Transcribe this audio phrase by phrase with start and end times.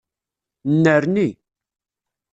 [0.73, 1.27] Nnerni.